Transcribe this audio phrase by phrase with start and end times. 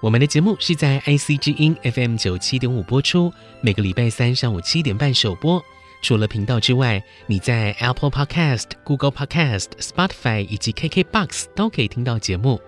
[0.00, 3.30] 我们的节目是在 IC 之音 FM 九七点五播出，
[3.60, 5.62] 每个礼拜三上午七点半首播。
[6.00, 12.58] 除了频道之外，你在 Apple Podcast、Google Podcast、Spotify 以及 KKBox 都可以听到节目。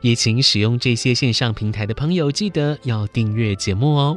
[0.00, 4.16] 也请使用这些线上平台的朋友，记得要订阅节目哦。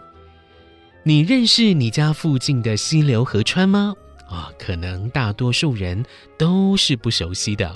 [1.01, 3.95] 你认识你家附近的溪流河川吗？
[4.27, 6.05] 啊、可能大多数人
[6.37, 7.75] 都是不熟悉的。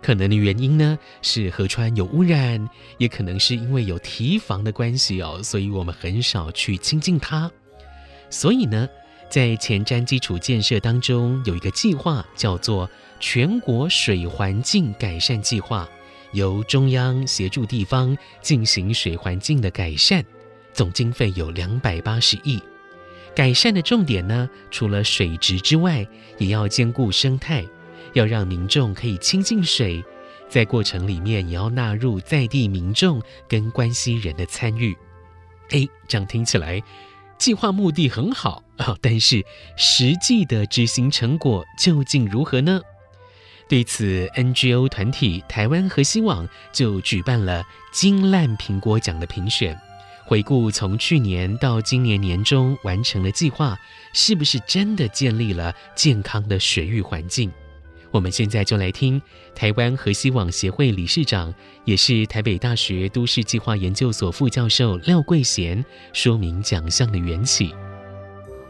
[0.00, 2.68] 可能的原因呢，是河川有污染，
[2.98, 7.50] 也可能是因为有堤防的关系哦，所以我们很少去亲近它。
[8.30, 8.88] 所以呢，
[9.28, 12.88] 在前瞻基础建设当中，有一个计划叫做
[13.18, 15.88] 全国水环境改善计划，
[16.32, 20.24] 由中央协助地方进行水环境的改善，
[20.72, 22.62] 总经费有两百八十亿。
[23.34, 26.06] 改善的重点呢，除了水质之外，
[26.38, 27.64] 也要兼顾生态，
[28.14, 30.04] 要让民众可以亲近水，
[30.48, 34.96] 在过程里面也要纳入在地民众跟关系人的参与。
[35.70, 36.82] 诶，这样听起来，
[37.36, 39.44] 计划目的很好啊，但是
[39.76, 42.80] 实际的执行成果究竟如何呢？
[43.68, 47.62] 对此，NGO 团体台湾河西网就举办了
[47.92, 49.78] 金烂苹果奖的评选。
[50.24, 53.78] 回顾从去年到今年年中完成的计划，
[54.14, 57.52] 是不是真的建立了健康的水域环境？
[58.10, 59.20] 我们现在就来听
[59.54, 61.52] 台湾河西网协会理事长，
[61.84, 67.74] 也是台北大学都市计划研究所副教授廖桂贤说明奖项的缘起。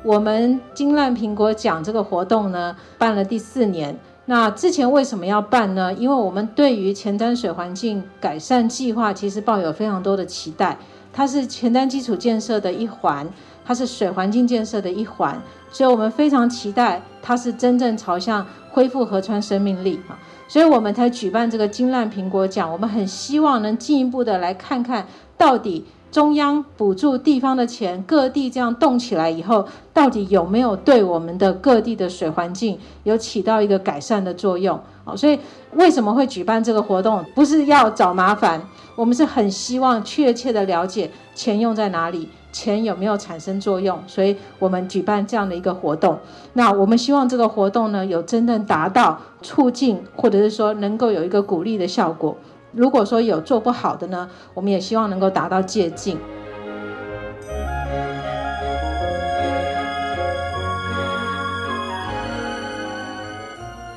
[0.02, 3.96] 我们金烂苹果奖这个活动呢，办了第四年。
[4.26, 5.92] 那之前为什么要办呢？
[5.94, 10.76] 因为我们对于前瞻水环境改善计划，其实抱有非常多的期待。
[11.12, 13.26] 它是前瞻基础建设的一环，
[13.64, 15.40] 它是水环境建设的一环，
[15.70, 20.18] 所以我们非常期待它是真正朝向恢复河川生命力啊，
[20.48, 22.70] 所以我们才举办这个金烂苹果奖。
[22.70, 25.06] 我们很希望能进一步的来看看
[25.36, 35.14] 到底中央补助地方的钱，各地这样动起来以后，到底有没有对我们的各地的水环境有起到一个改善的作用啊？
[35.14, 35.38] 所以
[35.74, 37.22] 为什么会举办这个活动？
[37.34, 38.62] 不是要找麻烦。
[38.96, 46.18] 我们是很希望确切的了解钱用在哪里，钱有没有产生作用，所以我们举办这样的一个活动。
[46.54, 52.36] 那我们希望这个活动呢，有真正达到促进，或者是说能够有一个鼓励的效果。
[52.72, 56.16] 如果说有做不好的呢，我们也希望能够达到借鉴。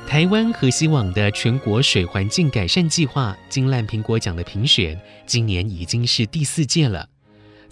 [0.06, 7.11] 台湾河西网的全国水环境改善计划金烂苹果奖的评选，今年已经是第四届了。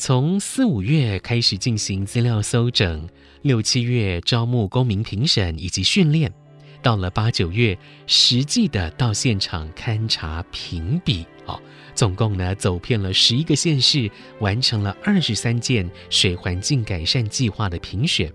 [0.01, 3.07] 从四五月开始进行资料搜整，
[3.43, 6.33] 六七月招募公民评审以及训练，
[6.81, 11.61] 到了八九月实际的到现场勘察评比，哦，
[11.95, 18.33] 总共呢走遍了十一个县市，完成了二十三件水环境改善计划的评选。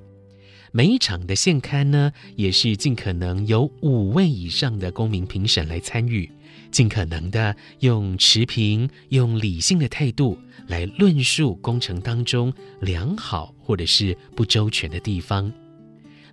[0.72, 6.30] 每一场的现勘呢，也是尽可能有五位以上的公民评审来参与，
[6.76, 10.38] 尽可能的用持平、用理性的态度
[10.68, 12.52] 来论述工程当中
[12.82, 15.50] 良好或者是不周全的地方。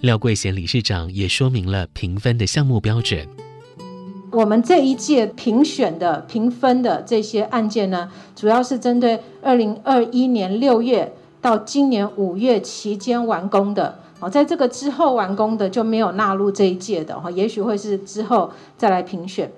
[0.00, 3.24] 廖桂贤理事长也说明了评分的项目标准。
[4.32, 14.00] 我们这一届评选的评分的这些案件呢，主要是针对二零二一年六月到今年五月期间完工的。
[14.18, 19.48] 哦，在这个之后完工的就没有纳入这一届的哈，也许会是之后再来评选。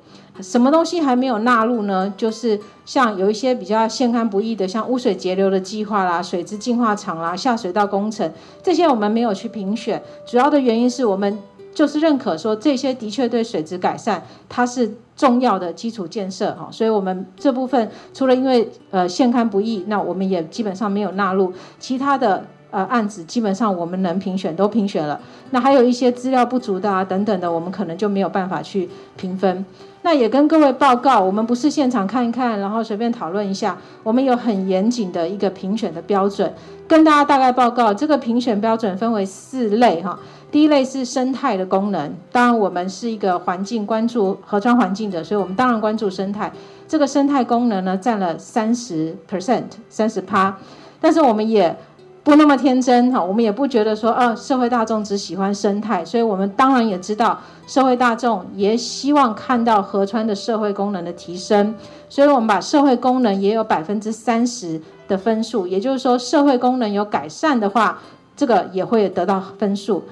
[0.40, 2.12] 什么东西还没有纳入呢？
[2.16, 8.32] 就是像有一些比较现勘不易的，像污水截流的计划啦、水质净化厂啦、下水道工程
[8.62, 10.02] 这些，我们没有去评选。
[10.26, 11.38] 主要的原因是我们
[11.72, 22.44] 就是认可说这些的确对水质改善它是重要的基础建设哈，所以我们这部分除了因为呃现勘不易，那我们也基本上没有纳入其他的。
[22.74, 25.20] 呃，案子基本上我们能评选都评选了，
[25.52, 29.64] 那还有一些资料不足的啊等等的，我们可能就没有办法去评分。
[30.02, 36.52] 那也跟各位报告，我们不是现场看一看，然后随便讨论一下，我们有很严谨的一个评选的标准，
[36.88, 40.18] 跟大家大概报告，这个评选标准分为四类哈。
[40.50, 46.52] 第一类是生态的功能，当然我们是一个环境关注河川环境的，所以我们当然关注生态。
[46.88, 50.58] 这个生态功能呢，占了三十 percent，三十趴，
[51.00, 51.76] 但是我们也。
[52.24, 61.74] 不那么天真哈，我们也不觉得说，啊，社会大众只喜欢生态，所以我们当然也知道，社会大众也希望看到河川的社会功能的提升，
[62.08, 67.98] 所以我们把社会功能也有百分之三十的分数，也就是说，社会功能有改善的话，
[68.34, 70.02] 这个也会得到分数。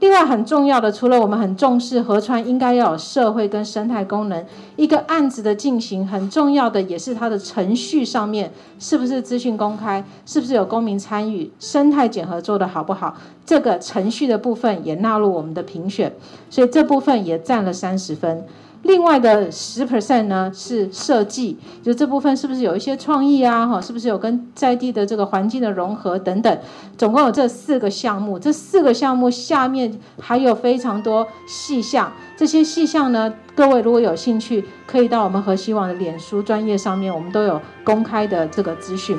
[0.00, 4.44] 另外很重要的，除了我们很重视河川应该要有社会跟生态功能，
[4.76, 13.14] 一个案子的进行很重要的也是它的程序上面是不是资讯公开，是不是有公民参与，生态检核做得好不好，
[13.44, 16.10] 这个程序的部分也纳入我们的评选，
[16.48, 18.46] 所以这部分也占了三十分。
[18.82, 23.66] 另外的十 percent 呢是设计，就这部分是不是有一些创意啊？
[23.66, 26.58] 哈，是不是有跟在地的这个环境的融合等等？
[26.96, 32.10] 总共有这四个项目，这四个项目下面还有非常多细项。
[32.36, 39.16] 这些细项呢，各位如果有兴趣，可以到我们河西网的脸书专业上面，我们都有公开的这个资讯。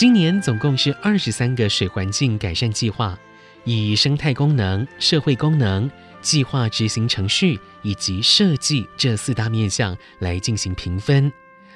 [0.00, 3.18] 今年总共是二十三个水环境改善计划，
[3.64, 5.90] 以生态功能、社会功能、
[6.22, 11.30] 计划执行程序以及设计这四大面向来进行评分。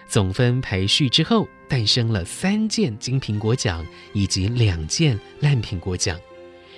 [0.08, 6.18] 总分排序之后，诞生了三件金苹果奖以及两件烂苹果奖。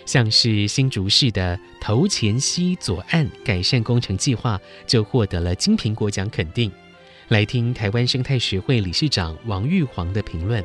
[0.04, 6.72] 像是新竹市的头前溪左岸改善工程计划就获得了金苹果奖肯定。
[7.28, 10.64] 来听台湾生态学会理事长王玉煌的评论。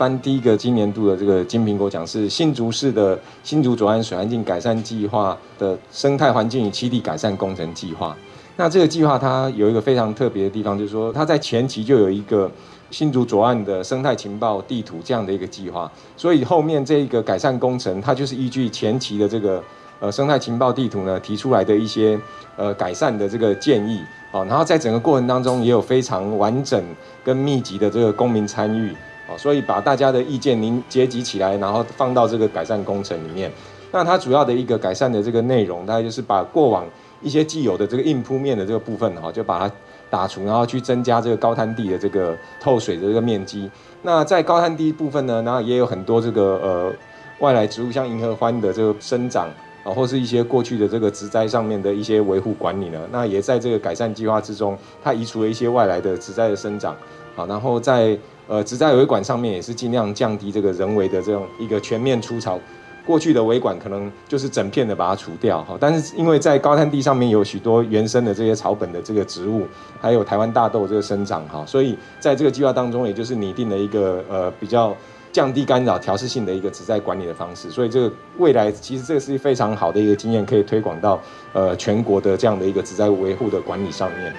[0.00, 8.16] 颁第一个今年度的这个金苹果奖是新竹市的新竹左岸水环境改善计划的生态环境与栖地改善工程计划。
[8.56, 12.50] 那这个计划它有一个非常特别的地方，就是说它在前期就有一个
[12.90, 19.62] 新竹左岸的生态情报地图这样的一个计划，所以后面这个改善工程它就是依据前期的这个
[20.00, 22.18] 呃生态情报地图呢提出来的一些
[22.56, 24.00] 呃改善的这个建议
[24.32, 26.82] 啊，然后在整个过程当中也有非常完整
[27.22, 28.96] 跟密集的这个公民参与。
[29.36, 33.50] 所以把大家的意见您结集起来，然后放到这个改善工程里面。
[33.92, 36.86] 那它主要的一个改善的这个内容，大概就是把过往
[37.20, 39.74] 一些既有的这个硬铺面的这个部分，哈，就把它
[40.08, 43.70] 打除，然后去增加这个高滩地的这个透水的这个面积。
[44.02, 46.92] 那在高滩地部分呢，然后也有很多这个呃
[47.40, 49.48] 外来植物，像银合欢的这个生长
[49.84, 56.96] 啊，或是一些过去的这个植栽上面的一些维护管理呢，那也在这个改善计划之中，它移除了一些外来的植栽的生长。
[57.36, 58.18] 啊，然后在
[58.48, 62.58] 呃，植栽维管上面也是尽量降低这个人为的这种一个全面除草。
[63.06, 69.66] 过去的维管可能就是整片的把它除掉哈，但是因为在高滩地上面有许多原生的这些草本的这个植物，
[70.00, 74.94] 还有台湾大豆这个生长哈，所以在这个计划当中，也就是拟定了一个呃比较
[75.32, 77.70] 降低干扰、调试性的一个植栽管理的方式。
[77.70, 81.20] 所以这个未来其实这个是非常好的一个经验，可以推广到
[81.52, 84.34] 呃全国的这样的一个植栽维护的管理上面。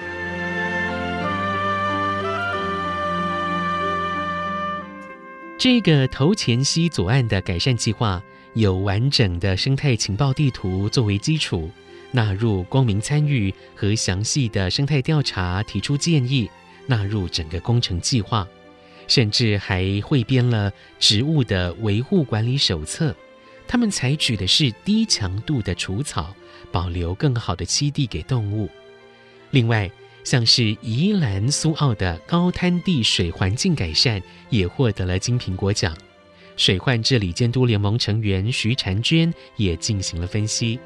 [5.58, 8.20] 这个头前溪左岸的改善计划
[8.54, 11.70] 有完整的生态情报地图作为基础，
[12.10, 16.50] 纳入公民参与和详细的生态调查，提出建议，
[16.86, 18.44] 纳入整个工程计划，
[19.06, 23.14] 甚至还汇编了植物的维护管理手册。
[23.66, 26.34] 他们采取的是低强度的除草，
[26.70, 28.68] 保留更好的栖地给动物。
[29.50, 29.90] 另外，
[30.24, 35.96] 像是宜兰苏澳的高滩地水环境改善也获得了金苹果奖，
[36.56, 40.78] 水患治理监督联盟成员徐婵娟也进行了分析。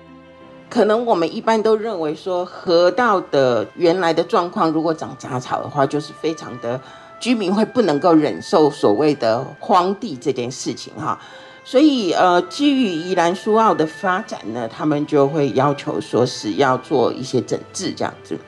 [0.69, 6.81] 可能我们一般都认为说河道的原来的状况，如果长杂草的话，就是非常的
[7.19, 11.19] 居民会不能够忍受所谓的荒地这件事情哈。
[11.65, 18.39] 所以呃，基于宜兰苏澳的发展呢，他们就会要求说是要做一些整治这样子。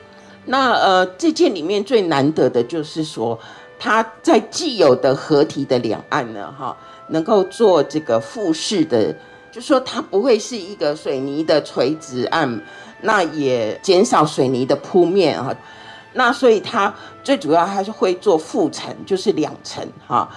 [0.45, 3.37] 那呃，这件里面最难得的就是说，
[3.77, 6.75] 它在既有的河堤的两岸呢，哈，
[7.09, 9.13] 能够做这个复式的，
[9.51, 12.61] 就说它不会是一个水泥的垂直岸，
[13.01, 15.53] 那也减少水泥的铺面哈。
[16.19, 20.29] 那所以它最主要还是会做覆层，就是两层哈。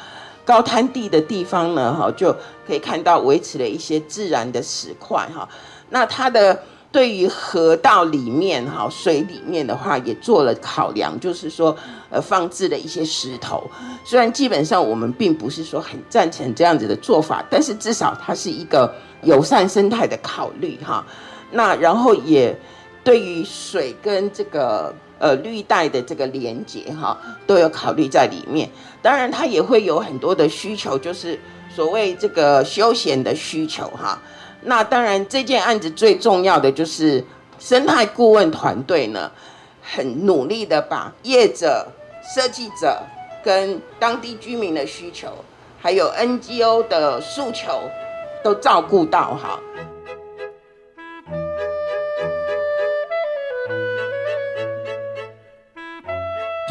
[0.45, 2.33] 高滩地的地方呢，哈就
[2.65, 5.49] 可以看到维持了一些自然的石块哈。
[5.91, 6.57] 那它的
[6.93, 11.77] 对于河道里面哈水里面的话，也做了考量，就是说
[12.11, 13.69] 呃放置了一些石头。
[14.05, 21.05] 虽然基本上我们并不是说很赞成这样子的做法，但是至少它是一个友善生态的考虑哈。
[21.51, 22.57] 那然后也
[23.03, 24.95] 对于水跟这个。
[25.23, 28.69] 呃，绿带的这个连接哈，都有考虑在里面。
[29.01, 31.39] 当然，它也会有很多的需求，就是
[31.73, 34.21] 所谓这个休闲的需求哈。
[34.63, 37.25] 那当然，这件案子最重要的就是
[37.61, 39.31] 生态顾问团队呢，
[39.81, 41.87] 很努力的把业者、
[42.35, 43.01] 设计者
[43.45, 45.29] 跟当地居民的需求，
[45.81, 47.83] 还有 NGO 的诉求，
[48.43, 49.57] 都照顾到哈。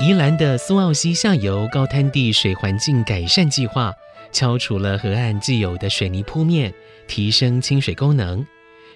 [0.04, 3.94] 宜兰的苏澳溪下游高滩地水环境改善计划，
[4.32, 6.74] 敲除了河岸既有的水泥铺面，
[7.08, 8.44] 提升清水功能。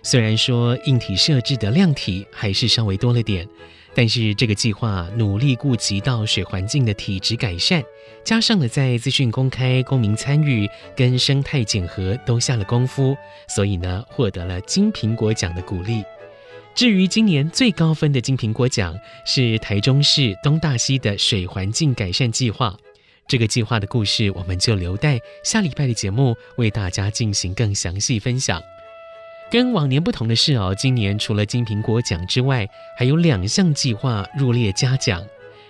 [0.02, 3.48] 虽然说硬体设置的量体还是稍微多了点，
[3.94, 7.84] 但是这个计划努力顾及到水环境的体质改善，
[8.24, 13.16] 加上了在资讯公开、公民参与跟生态检核都下了功夫，
[13.48, 16.04] 所以呢，获得了金苹果奖的鼓励。
[16.76, 18.94] 至于今年最高分的金苹果奖
[19.26, 22.78] 是台中市东大溪的水环境改善计划，
[23.30, 28.62] 这个计划的故事我们就留待下礼拜的节目为大家进行更详细分享。
[29.50, 32.68] 跟往年不同的是哦，今年除了金苹果奖之外，
[32.98, 35.26] 还有两项计划入列嘉奖，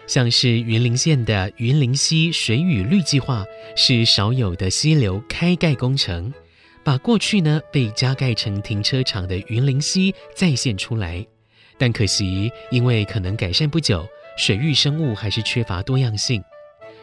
[0.07, 3.45] 像是云林县的云林溪水与绿计划，
[3.75, 6.33] 是少有的溪流开盖工程。
[6.85, 11.25] 把过去呢被加盖成停车场的云林溪再现出来，
[11.79, 16.43] 但可惜因为可能改善不久，水域生物还是缺乏多样性。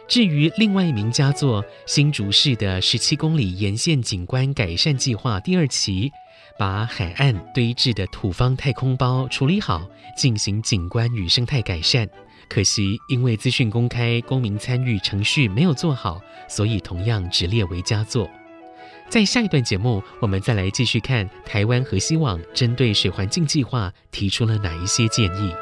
[0.07, 6.09] 至于另外一名佳作，新竹市的十七公里沿线景观改善计划第二期，
[6.57, 9.85] 把海岸堆置的土方太空包处理好，
[10.15, 12.07] 进行景观与生态改善。
[12.47, 18.29] 可惜因为资讯公开、公民参与程序没有做好，所以同样只列为佳作。
[19.13, 25.53] 在下一段节目，我们再来继续看台湾河西网针对水环境计划提出了哪一些建议。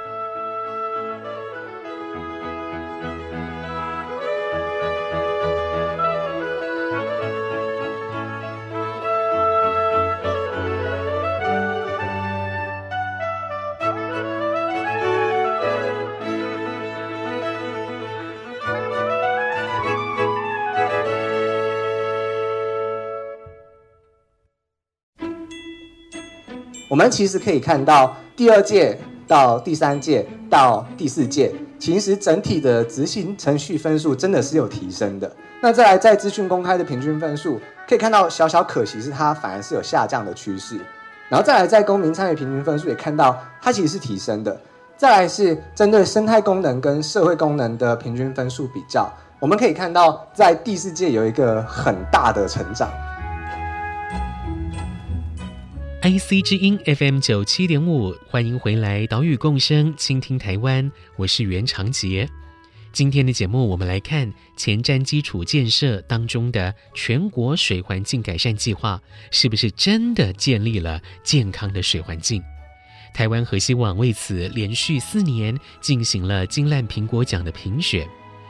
[27.01, 28.95] 我们其实可以看到，第二届
[29.27, 35.35] 到第三届到第四届，其实整体的执行程序分数真的是有提升的。
[35.63, 40.79] 那再来在资讯公开的平均分数，可以看到小小可惜是它反而是有下降的趋势。
[41.27, 44.55] 然后再来在公民参与平均分数也看到它其实是提升的。
[44.95, 52.87] 再来是针对生态功能跟社会功能的平均分数比较，我们可以看到在第四届有一个很大的成长。
[56.03, 62.27] IC 之音 FM 九七点五，欢迎回来，岛屿共生，倾听台湾，我是袁长杰。
[62.91, 72.41] 今天的节目，我们来看前瞻基础建设当中的全国水环境改善计划，是不是真的建立了健康的水环境？
[73.13, 78.07] 台湾河西网为此连续四年进行了金烂苹果奖的评选。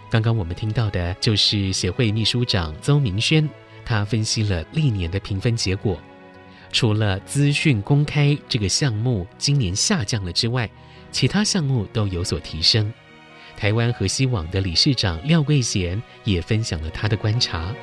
[0.09, 3.49] 刚刚我们听到的就是协会秘书长邹明轩，
[3.83, 6.01] 他分析了历年的评分结果。
[6.71, 10.69] 除了资讯公开这个项目今年下降了之外，
[11.11, 12.91] 其他项目都有所提升。
[13.57, 17.73] 台湾河西网的理事长廖桂贤也分享了他的观察。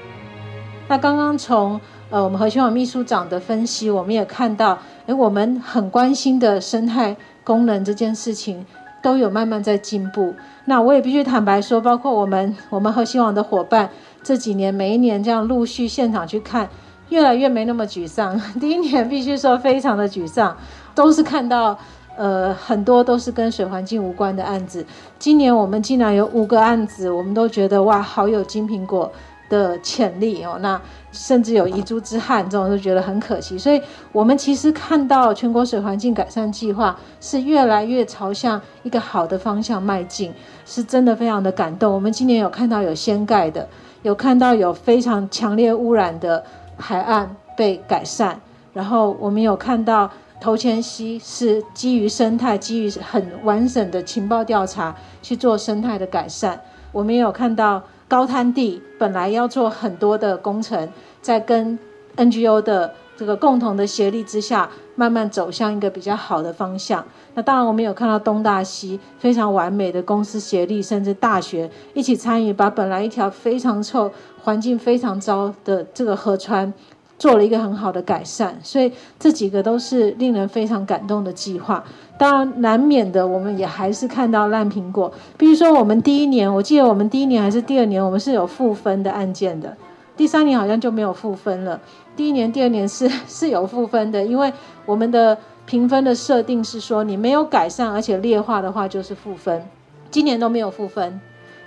[0.89, 1.79] 那刚刚从
[2.09, 7.15] 呃我们河西网秘书长的分析，我们也看到，诶，我们很关心的生态
[7.45, 8.65] 功能这件事情
[9.03, 10.35] 都有慢慢在进步。
[10.65, 13.91] 那我也必须坦白说，包括我们我们河西网的伙伴
[14.23, 16.69] 这几年每一年这样陆续现场去看。
[17.09, 18.41] 越来越没那么沮丧。
[18.61, 20.57] 第一年必须说非常的沮丧，
[20.95, 21.79] 都是看到
[22.17, 24.85] 呃很多都是跟水环境无关的案子。
[25.19, 29.11] 今年我们竟然有五个案子，我们都觉得哇，好有金苹果
[29.49, 30.59] 的潜力哦。
[30.61, 33.57] 那甚至有遗珠之憾，这种都觉得很可惜。
[33.57, 33.81] 所以，
[34.13, 40.33] 我们其实看到全国水环境改善计划是越来越朝向一个好的方向迈进，
[40.67, 41.95] 是真的非常的感动。
[41.95, 43.67] 我们今年有看到有掀盖的，
[44.03, 46.45] 有看到有非常强烈污染的。
[46.79, 48.37] 海岸被改善，
[48.73, 56.61] 然后我们有看到头前溪是基于生态，基于很完整的情报调查去做生态的改善。
[56.93, 60.89] 我们也有看到高滩地本来要做很多的工程，
[61.21, 61.79] 在跟
[62.17, 67.05] NGO 的这个共同的协力之下，慢慢走向一个比较好的方向。
[67.39, 74.11] 那当然，我们有看到东大西非常完美的公司协力，甚至大学一起参与，把本来一条非常臭、
[74.43, 76.75] 环境非常糟的这个河川。
[77.17, 78.91] 做了一个很好的改善，所以
[79.21, 81.85] 这几个都是令人非常感动的计划。
[82.19, 85.13] 当然，难免的，我们也还是看到烂苹果。
[85.37, 89.77] 比如说，我们第一年，我记得我们第一年还是第二年，我们是有负分的案件的。
[90.17, 91.81] 第三年好像就没有负分了。
[92.17, 94.53] 第一年、第二年是 是有负分的，因为
[94.85, 95.37] 我们的
[95.69, 99.63] 评分的设定是说，你没有改善而且劣化的话就是负分。
[100.11, 101.21] 今年都没有负分。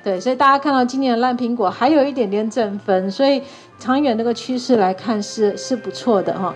[0.04, 3.44] 对，所以大家看到今年的烂苹果还有一点点正分，所以
[3.78, 6.56] 长远那个趋势来看是是不错的哈。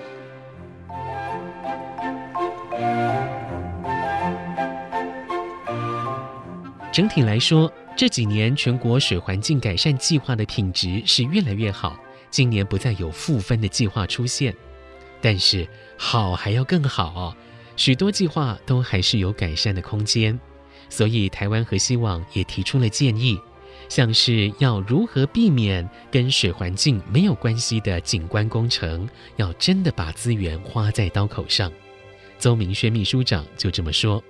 [6.91, 11.95] 整体来说，这几年全国水环境改善计划的品质是越来越好，
[12.31, 14.51] 今年不再有负分的计划出现，
[15.25, 15.67] 但是
[15.97, 17.35] 好还要更好，
[17.75, 20.39] 许多计划都还是有改善的空间。
[20.87, 23.35] 所以，台湾和希网也提出了建议，
[23.89, 31.71] 像是要如何避免跟水环境没有关系的景观工程，要真的把资源花在刀口上。
[32.37, 34.23] 邹明轩秘书长就这么说：“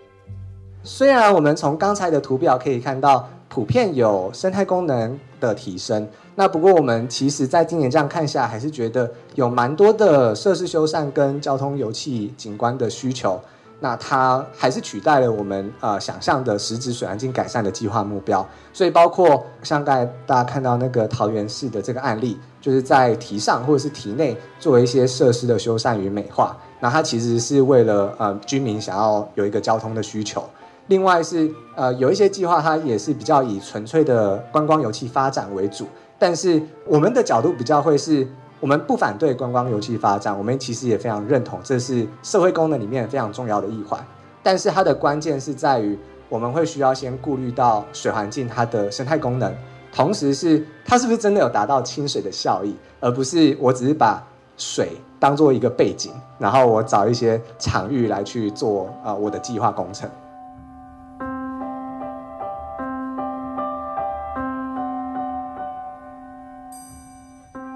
[0.81, 13.39] 虽然我们从刚才的图表可以看到，普遍有生态功能的提升，那不过我们其实在今年这样看下来，还是觉得有蛮多的设施修缮跟交通油气景观的需求。”
[13.81, 30.41] 那它还是取代了我们呃想象的实质水环境改善的计划目标，所以包括像刚才大家看到那个桃园市的这个案例，就是在堤上或者是堤内做一些设施的修缮与美化，那它其实是为了呃居民想要有一个交通的需求。
[30.87, 35.85] 另外是呃有一些计划，它也是比较以纯粹的观光游憩发展为主，
[36.25, 38.27] 但是我们的角度比较会是。
[38.61, 44.03] 我们不反对观光游憩发展，我们其实也非常认同，这是社会功能里面非常重要的一环。
[44.41, 45.95] 但是它的关键是在于，
[46.29, 49.53] 我们会需要先顾虑到水环境它的生态功能，
[49.93, 54.25] 同时是它是不是真的有达到清水的效益，而不是我只是把
[54.57, 60.09] 水当做一个背景，然后我找一些场域来去做啊、呃、我的计划工程。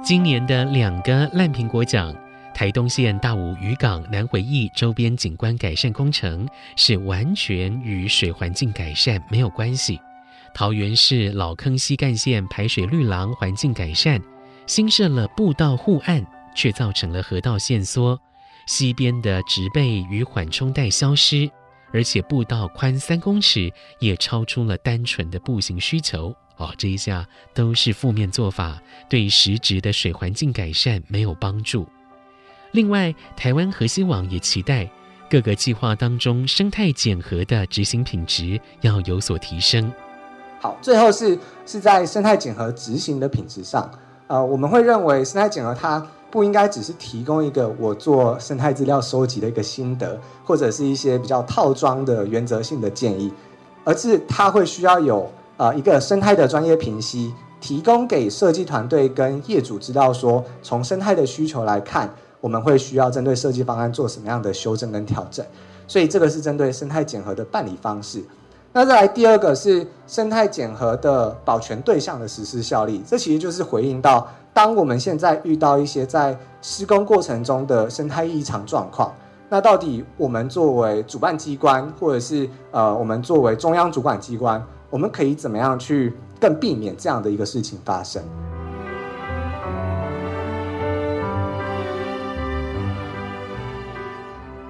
[0.09, 2.11] 今年的两个烂苹果奖，
[2.51, 10.01] 台东县大武渔港南回忆周边景观改善工程是完全与水环境改善没有关系。
[10.51, 14.19] 桃园市老坑溪干线排水绿廊环境改善，
[14.65, 18.19] 新设了步道护岸，却造成了河道限缩，
[18.65, 21.47] 溪边的植被与缓冲带消失，
[21.91, 26.35] 而且步道宽三公尺，也超出了单纯的步行需求。
[26.57, 31.87] 哦，这一下都是负面做法，对实质的水环境改善没有帮助。
[32.71, 34.89] 另外，台湾核希网也期待
[35.29, 39.91] 各个计划当中生态检核的执行品质要有所提升。
[40.59, 43.89] 好，最后是是在生态检核执行的品质上，
[44.27, 53.33] 呃，我们会认为生态检核它不应该只是提供一个我做生态资料收集的一个心得，或者是一些比较套装的原则性的建议，
[53.83, 55.29] 而是它会需要有。
[55.57, 65.45] 呃，一个生态的专业评析，提供给设计团队跟业主知道说，从生态的需求来看，我们会需要针对设计方案做什么样的修正跟调整。
[65.85, 68.23] 所以这个是针对生态检核的办理方式。
[68.71, 79.15] 那再来第二个是生态检核的保全对象的实施效力，这其实就是回应到，当我们现在遇到一些在施工过程中的生态异常状况，
[79.47, 88.21] 那到底我们作为主办机关，或者是呃，我们作为中央主管机关，我们可以怎么样去更避免这样的一个事情发生？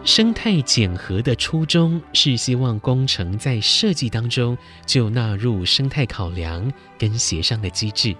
[0.05, 8.15] 生态检核的初衷是希望工程在设计当中就纳入生态考量跟协商的机制，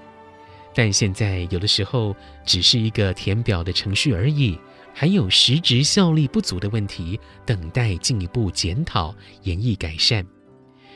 [0.80, 2.15] 但现在有的时候
[2.46, 4.58] 只是一个填表的程序而已，
[4.94, 9.13] 还有实质效力不足的问题，等待进一步检讨、
[9.44, 10.26] 研议改善。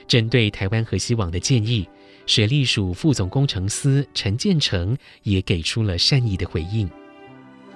[0.07, 1.85] 针对台湾核希网的建议，
[2.25, 6.89] 水利署副总工程师陈建成也给出了善意的回应。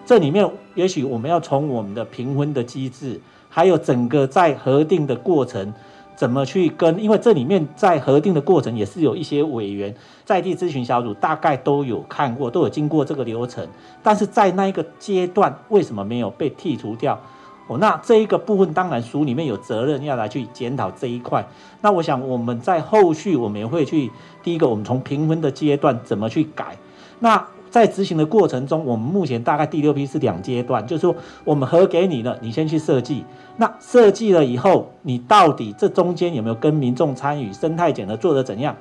[0.05, 5.73] 这里面也许我们要从我们的评分的机制，还有整个在核定的过程，
[6.17, 13.65] 怎么去跟，因为这里面在核定的过程也是有一些委员在地咨询小组大概都有看过，都有经过这个流程，
[14.01, 17.21] 但是在那一个阶段为什么没有被剔除掉？
[17.67, 21.45] 哦，那这一个部分当然署里面有责任要来去检讨这一块。
[21.81, 24.09] 那我想我们在后续我们也会去，
[24.41, 26.77] 第一个我们从评分的阶段怎么去改。
[27.19, 33.23] 那在执行的过程中，我们目前大概第六批是两阶段，就是说我们核给你了，你先去设计。
[33.57, 37.51] 那设计了以后，你到底这中间有没有跟民众参与？
[37.51, 38.75] 生态检核做得怎样？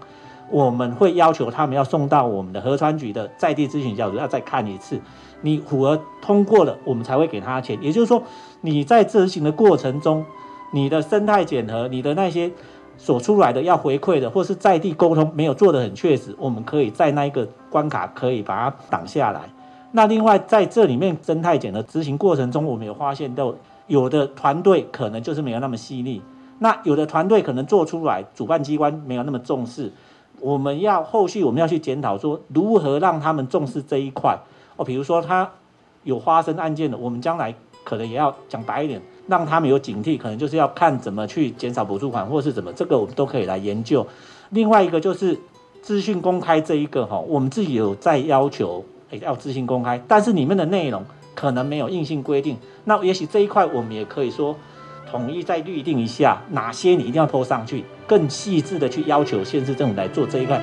[0.49, 5.01] 我们会要求他们要送到我们的河川局的在地咨询小组要再看一次。
[5.43, 7.77] 你符合通过了，我们才会给他钱。
[7.83, 8.23] 也就是说，
[8.61, 10.25] 你在执行的过程中，
[10.73, 12.51] 你的生态检核，你的那些
[12.97, 19.43] 所出来的要回馈的，或是在地沟通没有做得很确实，我们可以在那一个关卡可以把它挡下来。
[19.93, 23.55] 那另外在这里面生态检的执行过程中，我们有发现到
[23.87, 26.21] 有的团队可能就是没有那么细腻，
[26.59, 29.93] 那有的团队可能做出来，主办机关没有那么重视。
[30.41, 34.39] 我们要后续我们要去检讨说如何让他们重视这一块
[34.77, 35.51] 哦，比如说他
[36.03, 37.55] 有发生案件的，我们将来
[37.85, 44.07] 可能也要讲白一点，让他们有警惕，可能就是要看怎么去减少补助款或是怎么，这个我们都可以来研究。
[44.51, 45.39] 另外一个就是
[45.83, 54.57] 资讯公开这一个哈，我们自己有在要求，诶要资讯公开，但是里面的内容可能没有硬性规定，那也许这一块我们也可以说。
[55.09, 60.61] 统一再律定一下，哪些你一定要拖上去，更细致的去要求县市政府来做这一块。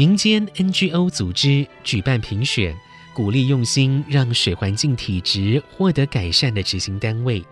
[0.00, 2.74] 民间 NGO 组织举办评选，
[3.12, 7.44] 鼓励用心让水环境体质获得改善的执行单位，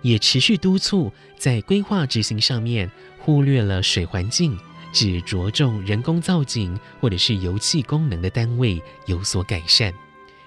[0.00, 4.58] 也持续督促在规划执行上面忽略了水环境。
[4.92, 9.94] 只着重人工造景或者是油气功能的单位有所改善，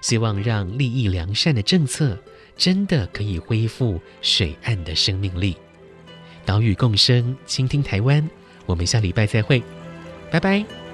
[0.02, 2.18] 希望让利益良善的政策
[2.54, 5.56] 真的可以恢复水岸的生命力。
[6.44, 8.28] 岛屿共生，倾听台湾，
[8.66, 9.62] 我们下礼拜再会，
[10.30, 10.85] 拜拜。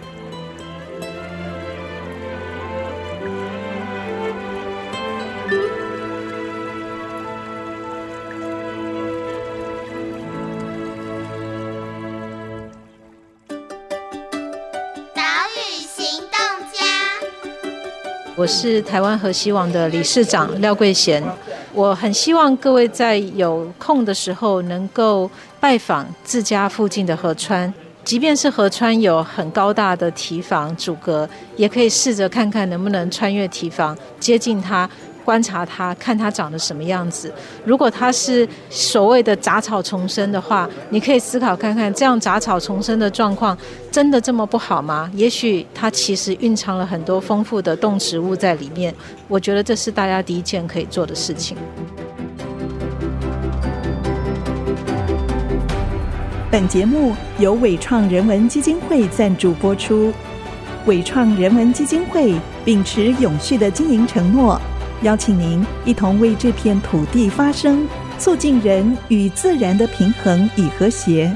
[18.42, 21.22] 我是台湾河西网的理事长廖桂贤，
[21.72, 34.90] 我很希望各位在有空的时候能够拜访自家附近的河川，即便是河川有很高大的堤防阻隔，也可以试着看看能不能穿越堤防，接近它。
[35.22, 37.32] 观察它，看它长得什么样子。
[37.64, 43.56] 如果它是所谓的杂草丛生的话，你可以思考看看，这样杂草丛生的状况
[43.90, 45.10] 真的这么不好吗？
[45.14, 48.94] 也许它其实蕴藏了很多丰富的动植物在里面。
[49.28, 51.56] 我觉得这是大家第一件可以做的事情。
[56.50, 60.12] 本节目由伟创人文基金会赞助播出。
[60.84, 64.60] 伟创人文基金会秉持永续的经营承诺。
[65.02, 67.86] 邀请您一同为这片土地发声，
[68.18, 71.32] 促进人与自然的平衡与和谐。